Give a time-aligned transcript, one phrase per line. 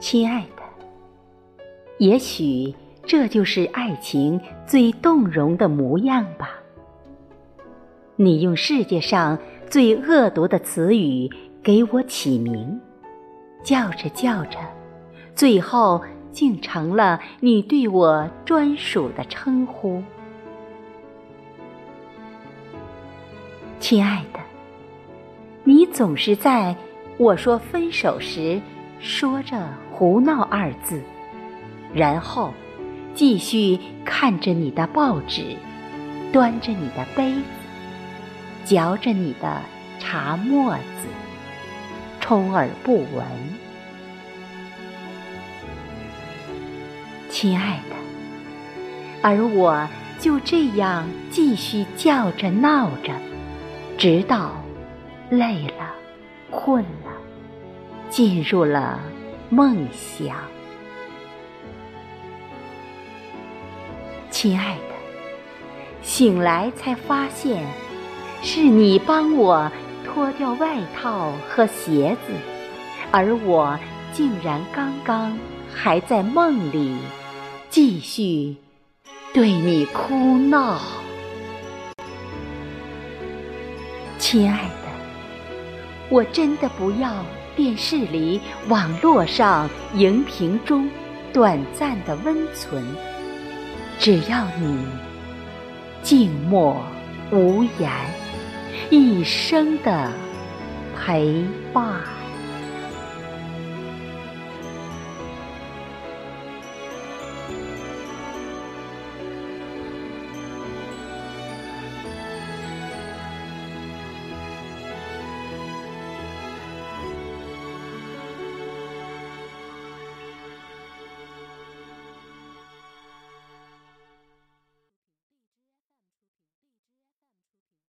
[0.00, 0.62] 亲爱的，
[1.98, 2.74] 也许
[3.04, 6.50] 这就是爱情最动容的模样吧。
[8.16, 9.38] 你用世界上
[9.68, 11.30] 最恶毒的词语
[11.62, 12.80] 给我起名，
[13.62, 14.58] 叫着叫着，
[15.34, 20.02] 最后竟成了你对我专属的称呼。
[23.80, 24.40] 亲爱的，
[25.64, 26.74] 你总是在
[27.16, 28.60] 我说分手时
[29.00, 29.56] 说着
[29.98, 31.02] “胡闹”二字，
[31.92, 32.54] 然后
[33.16, 35.56] 继续看着你的报纸，
[36.32, 37.42] 端着你的杯子，
[38.64, 39.60] 嚼着你的
[39.98, 41.08] 茶沫子，
[42.20, 43.26] 充耳不闻。
[47.28, 47.96] 亲爱的，
[49.20, 49.88] 而我
[50.20, 53.12] 就这样继续叫着闹着。
[53.96, 54.52] 直到
[55.28, 55.92] 累了、
[56.52, 57.10] 困了，
[58.10, 59.00] 进入了
[59.50, 60.36] 梦想。
[64.30, 64.94] 亲爱的，
[66.02, 67.64] 醒来才发现，
[68.42, 69.70] 是你帮我
[70.04, 72.32] 脱掉外套和鞋子，
[73.10, 73.78] 而我
[74.12, 75.36] 竟然刚刚
[75.74, 76.96] 还在梦里
[77.70, 78.56] 继续
[79.32, 80.78] 对你哭闹。
[84.18, 84.88] 亲爱的，
[86.10, 87.10] 我真的不要
[87.58, 90.88] 电视里、网络上、荧屏中
[91.32, 92.80] 短暂的温存，
[93.98, 94.78] 只要你
[96.00, 96.80] 静默
[97.32, 97.90] 无言，
[98.90, 100.12] 一生的
[100.96, 102.17] 陪伴。